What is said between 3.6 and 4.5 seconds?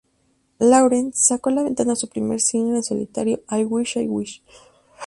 Wish I Wish".